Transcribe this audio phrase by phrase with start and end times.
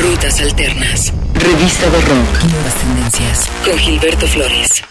[0.00, 1.12] Rutas Alternas.
[1.34, 2.44] Revista de Rock.
[2.52, 3.50] Nuevas tendencias.
[3.64, 4.84] Con Gilberto Flores.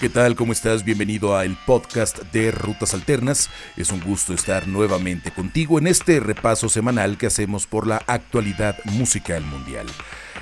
[0.00, 0.34] ¿Qué tal?
[0.34, 0.84] ¿Cómo estás?
[0.84, 3.48] Bienvenido a el podcast de Rutas Alternas.
[3.76, 8.76] Es un gusto estar nuevamente contigo en este repaso semanal que hacemos por la actualidad
[8.86, 9.86] musical mundial.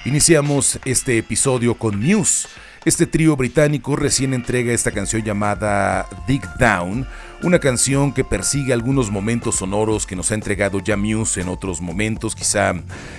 [0.06, 2.48] Iniciamos este episodio con Muse.
[2.86, 7.06] Este trío británico recién entrega esta canción llamada Dig Down,
[7.42, 11.80] una canción que persigue algunos momentos sonoros que nos ha entregado ya Muse en otros
[11.80, 12.74] momentos, quizá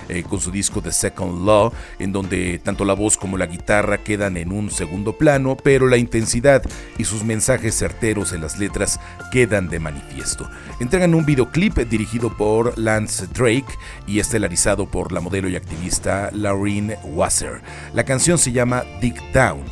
[0.08, 3.98] eh, con su disco The Second Law, en donde tanto la voz como la guitarra
[3.98, 6.62] quedan en un segundo plano, pero la intensidad
[6.98, 8.98] y sus mensajes certeros en las letras
[9.30, 10.48] quedan de manifiesto.
[10.80, 13.72] Entregan un videoclip dirigido por Lance Drake
[14.06, 17.62] y estelarizado por la modelo y activista Laureen Wasser.
[17.94, 19.62] La canción se llama Dig Down.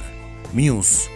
[0.52, 1.15] Muse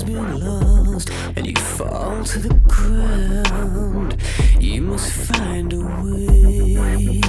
[0.00, 4.16] Has been lost and you fall to the ground,
[4.58, 7.20] you must find a way.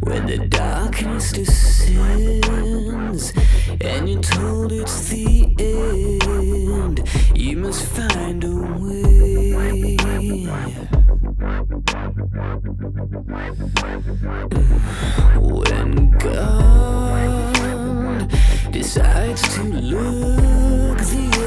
[0.00, 3.32] When the darkness descends
[3.80, 7.02] and you're told it's the end,
[7.34, 9.96] you must find a way.
[15.38, 18.28] When God
[18.70, 19.64] decides to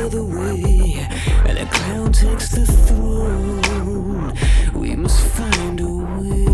[0.10, 1.08] the way
[1.48, 4.34] and a clown takes the throne,
[4.74, 6.46] we must find a way.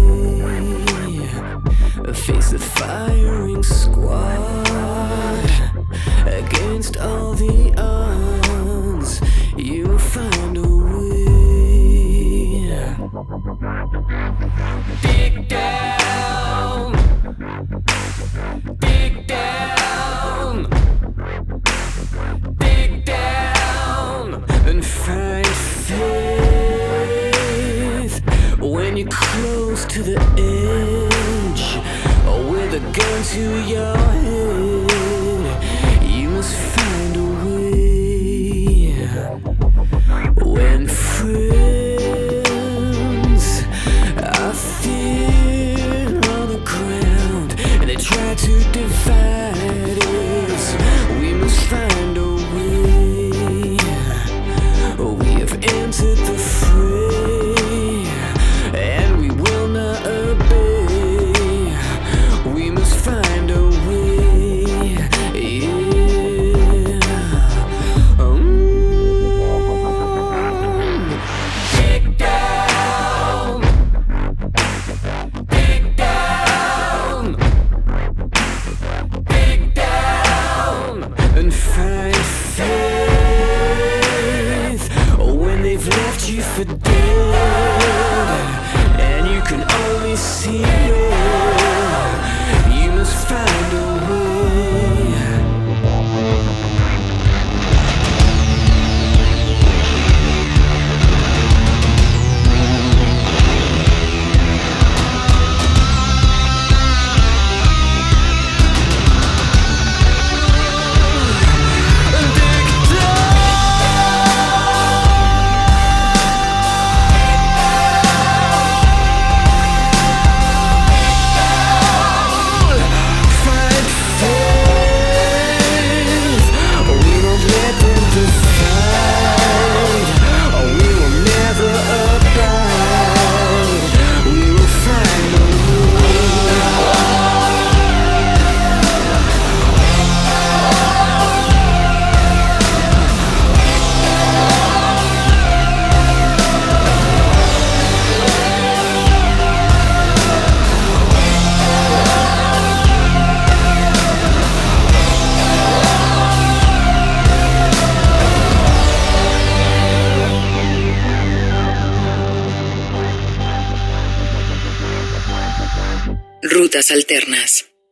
[2.14, 5.50] Face the firing squad
[6.26, 9.22] against all the odds.
[9.58, 11.26] You will find a way.
[15.02, 16.94] Dig down.
[18.80, 19.80] Dig down.
[33.31, 34.61] To your head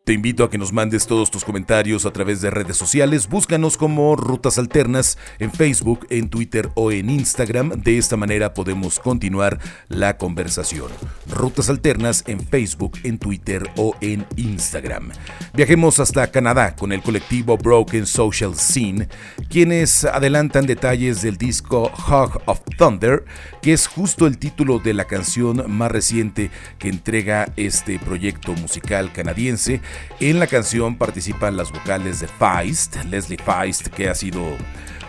[0.09, 3.29] Te invito a que nos mandes todos tus comentarios a través de redes sociales.
[3.29, 7.69] Búscanos como Rutas Alternas en Facebook, en Twitter o en Instagram.
[7.83, 10.87] De esta manera podemos continuar la conversación.
[11.29, 15.11] Rutas Alternas en Facebook, en Twitter o en Instagram.
[15.53, 19.07] Viajemos hasta Canadá con el colectivo Broken Social Scene,
[19.47, 23.25] quienes adelantan detalles del disco Hog of Thunder,
[23.61, 29.11] que es justo el título de la canción más reciente que entrega este proyecto musical
[29.11, 29.81] canadiense
[30.19, 34.41] en la canción participan las vocales de Feist, Leslie Feist, que ha sido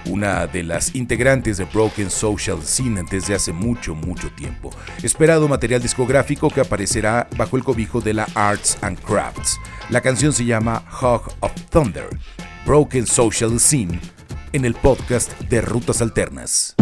[0.07, 4.71] una de las integrantes de Broken Social Scene desde hace mucho, mucho tiempo.
[5.03, 9.59] Esperado material discográfico que aparecerá bajo el cobijo de la Arts and Crafts.
[9.91, 12.09] La canción se llama Hog of Thunder,
[12.65, 14.01] Broken Social Scene,
[14.53, 16.77] en el podcast de Rutas Alternas.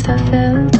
[0.00, 0.79] as I felt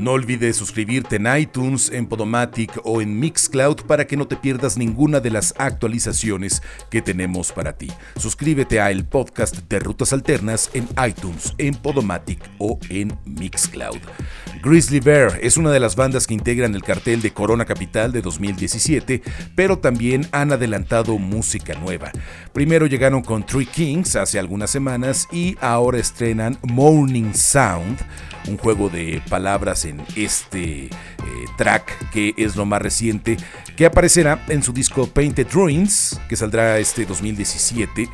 [0.00, 4.78] No olvides suscribirte en iTunes, en Podomatic o en Mixcloud para que no te pierdas
[4.78, 7.92] ninguna de las actualizaciones que tenemos para ti.
[8.16, 13.98] Suscríbete a el podcast de Rutas Alternas en iTunes, en Podomatic o en Mixcloud.
[14.62, 18.22] Grizzly Bear es una de las bandas que integran el cartel de Corona Capital de
[18.22, 19.22] 2017,
[19.54, 22.10] pero también han adelantado música nueva.
[22.54, 27.98] Primero llegaron con Three Kings hace algunas semanas y ahora estrenan Morning Sound,
[28.48, 30.90] un juego de palabras en este eh,
[31.56, 33.36] track que es lo más reciente,
[33.76, 38.08] que aparecerá en su disco Painted Ruins, que saldrá este 2017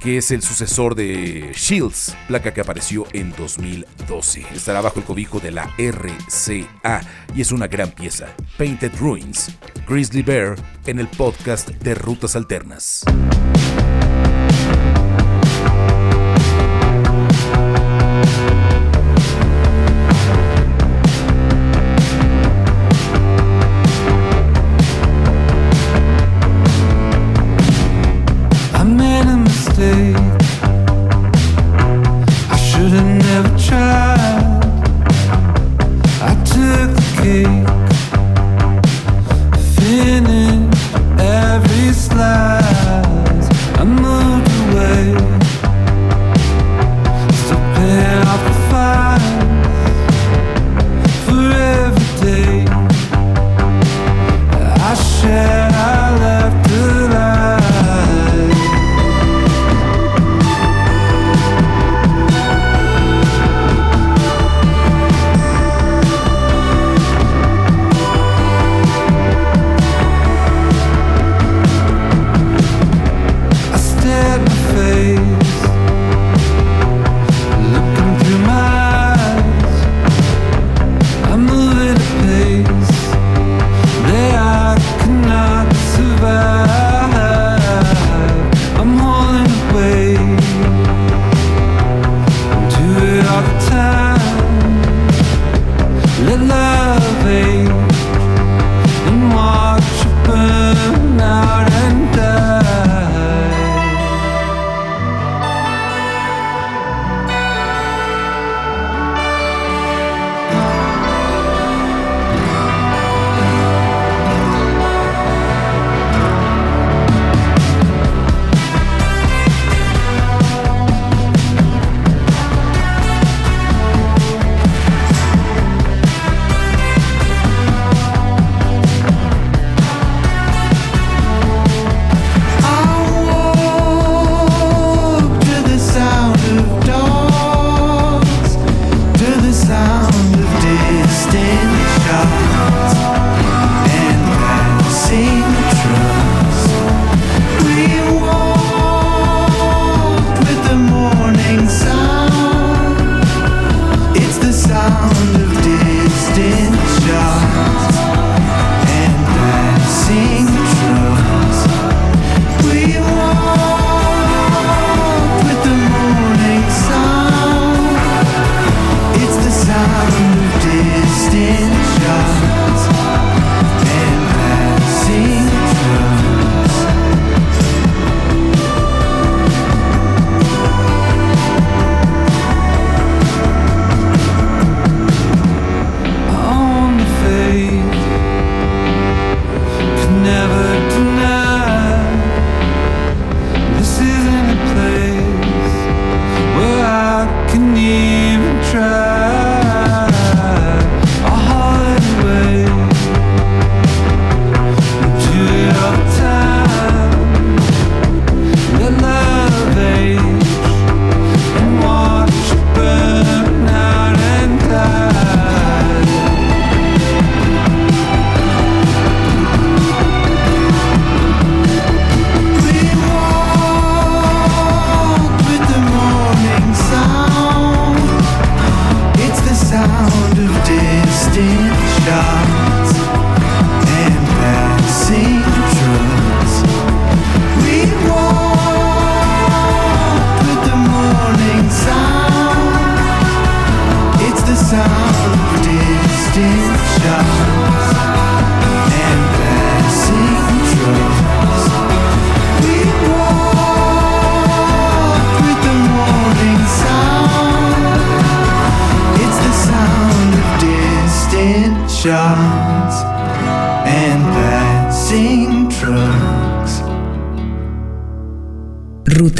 [0.00, 4.46] que es el sucesor de Shields, placa que apareció en 2012.
[4.54, 7.02] Estará bajo el cobijo de la RCA
[7.34, 8.28] y es una gran pieza.
[8.56, 9.50] Painted Ruins,
[9.86, 13.04] Grizzly Bear en el podcast de Rutas Alternas.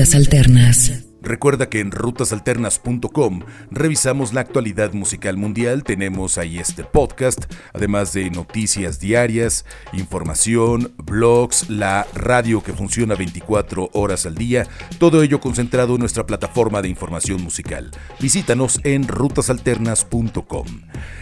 [0.01, 1.10] Rutas Alternas.
[1.23, 8.31] Recuerda que en rutasalternas.com revisamos la actualidad musical mundial, tenemos ahí este podcast, además de
[8.31, 14.67] noticias diarias, información, blogs, la radio que funciona 24 horas al día,
[14.99, 17.91] todo ello concentrado en nuestra plataforma de información musical.
[18.19, 20.67] Visítanos en rutasalternas.com.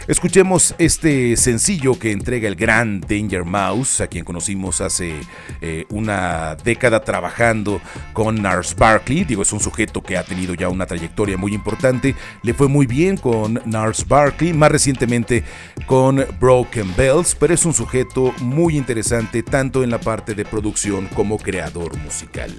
[0.07, 5.13] Escuchemos este sencillo que entrega el gran Danger Mouse, a quien conocimos hace
[5.61, 7.81] eh, una década trabajando
[8.13, 12.15] con Nars Barkley, digo, es un sujeto que ha tenido ya una trayectoria muy importante.
[12.43, 15.43] Le fue muy bien con Nars Barkley, más recientemente
[15.85, 21.07] con Broken Bells, pero es un sujeto muy interesante tanto en la parte de producción
[21.07, 22.51] como creador musical.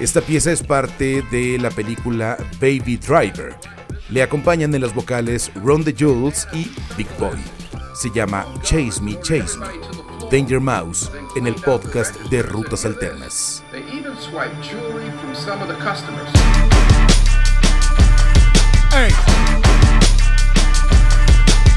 [0.00, 3.54] Esta pieza es parte de la película Baby Driver.
[4.10, 7.38] Le acompañan en las vocales Ron the Jules y Big Boy.
[7.94, 10.03] Se llama Chase Me, Chase Me.
[10.34, 13.62] Danger Mouse en el podcast de Rutas Alternas.
[13.70, 16.28] They even swipe jewelry from some of the customers.
[18.90, 19.14] Hey.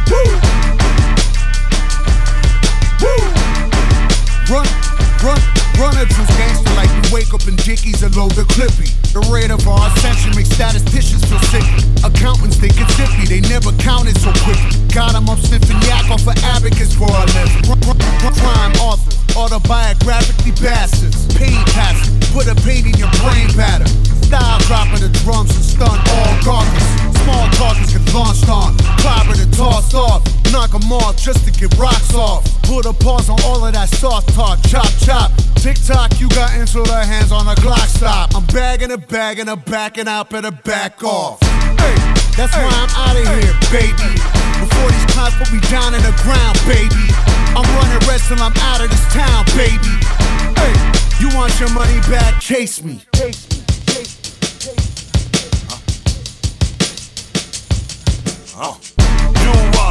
[0.10, 0.26] Woo.
[3.00, 3.22] Woo.
[4.50, 4.66] Run,
[5.22, 5.40] run,
[5.78, 8.90] run a juice gangster like we wake up in Dickies and load the clippy.
[9.14, 11.66] The rate of our ascension makes statisticians feel sick.
[12.04, 14.58] Accountants think it's zippy, they never counted so quick.
[14.90, 17.27] Got 'em up sniffing yak off of abacus for a
[37.38, 38.36] on a Glock stop.
[38.36, 41.40] I'm bagging a bag and I'm backing out, better back off.
[41.78, 41.96] Hey,
[42.36, 44.12] that's why I'm out of here, baby.
[44.58, 47.06] Before these cops put me down in the ground, baby.
[47.54, 49.94] I'm running red till I'm out of this town, baby.
[50.58, 50.74] Hey,
[51.22, 52.42] you want your money back?
[52.42, 53.02] Chase me.
[53.14, 53.58] Chase me.
[58.58, 58.97] You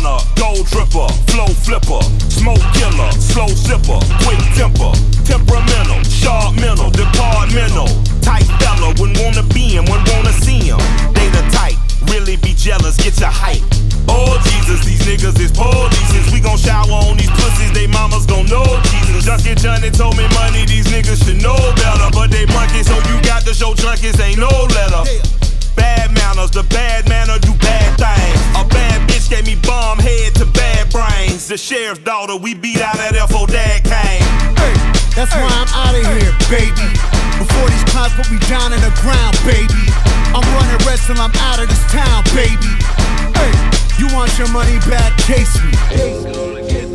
[0.07, 4.93] runner, gold dripper, flow flipper, smoke killer, slow zipper, quick temper,
[5.25, 7.89] temperamental, sharp mental, departmental.
[8.23, 10.79] Tight fella, wouldn't wanna be him, wouldn't wanna see him.
[11.15, 11.79] They the type,
[12.11, 13.63] really be jealous, get your hype.
[14.09, 16.11] Oh Jesus, these niggas is police.
[16.11, 19.27] Since we gon' shower on these pussies, they mamas gon' know Jesus.
[19.27, 22.09] Junkie Johnny told me money, these niggas should know better.
[22.15, 24.56] But they monkey, so you got to show junkies ain't no
[31.57, 34.21] The sheriff's daughter, we beat out that FO Dad came.
[34.61, 34.77] Hey,
[35.17, 36.85] that's why I'm out of here, baby.
[37.41, 39.89] Before these cops put me down in the ground, baby.
[40.37, 42.77] I'm running red till I'm out of this town, baby.
[43.41, 43.57] Hey,
[43.97, 45.17] you want your money back?
[45.25, 46.86] Chase me.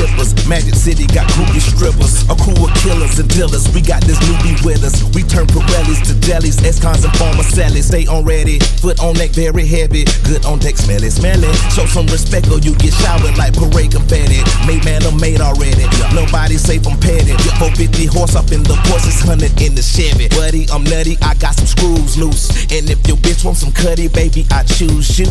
[0.00, 0.32] Tippers.
[0.48, 3.68] Magic City got groupie strippers, a crew of killers and dealers.
[3.74, 5.04] We got this newbie with us.
[5.12, 6.64] We turn Pirellis to delis.
[6.64, 7.92] ex-cons and former sellies.
[7.92, 10.04] Stay on ready, foot on neck very heavy.
[10.24, 11.52] Good on deck, smelly, smelly.
[11.76, 14.40] Show some respect or you get showered like parade confetti.
[14.66, 15.84] Made man, I'm made already.
[16.16, 17.36] Nobody safe, I'm petty.
[17.60, 20.28] 450 horse up in the Porsche, 100 in the Chevy.
[20.28, 22.48] Buddy, I'm nutty, I got some screws loose.
[22.72, 25.28] And if your bitch wants some cutty, baby, I choose you.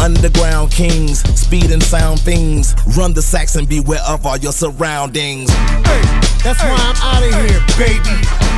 [0.00, 2.74] Underground kings, speed and sound things.
[2.96, 5.50] Run the sacks and beware of all your surroundings.
[5.50, 6.02] Hey,
[6.44, 8.16] that's why I'm out of here, baby.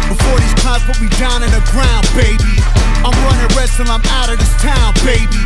[0.09, 2.55] Before these cops put me down in the ground, baby.
[3.03, 5.43] I'm running red till I'm out of this town, baby.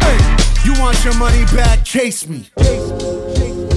[0.00, 0.18] Hey,
[0.64, 1.84] you want your money back?
[1.84, 2.46] Chase me.
[2.56, 3.75] Thank you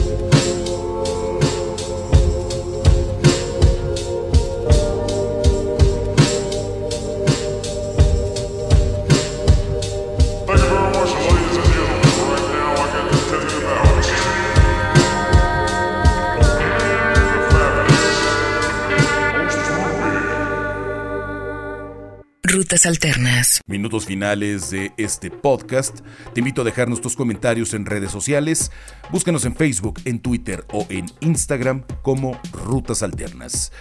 [22.71, 23.61] Alternas.
[23.65, 26.01] Minutos finales de este podcast.
[26.33, 28.71] Te invito a dejarnos tus comentarios en redes sociales.
[29.11, 33.71] Búscanos en Facebook, en Twitter o en Instagram como Rutas Alternas.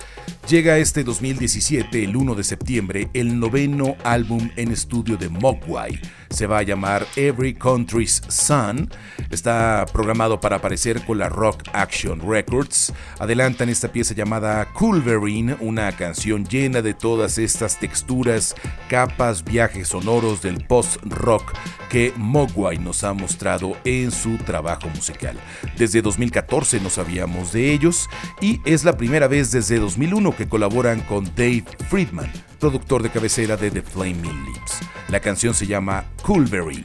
[0.49, 6.01] Llega este 2017, el 1 de septiembre, el noveno álbum en estudio de Mogwai.
[6.31, 8.91] Se va a llamar Every Country's Son.
[9.31, 12.93] Está programado para aparecer con la Rock Action Records.
[13.19, 18.55] Adelantan esta pieza llamada Culverine, una canción llena de todas estas texturas
[18.89, 21.53] capas viajes sonoros del post-rock
[21.89, 25.37] que Mogwai nos ha mostrado en su trabajo musical.
[25.77, 28.09] Desde 2014 no sabíamos de ellos
[28.41, 33.57] y es la primera vez desde 2001 que colaboran con Dave Friedman, productor de cabecera
[33.57, 34.81] de The Flaming Lips.
[35.09, 36.85] La canción se llama Coolberry.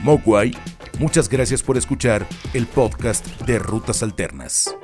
[0.00, 0.54] Mogwai,
[0.98, 4.76] muchas gracias por escuchar el podcast de Rutas Alternas.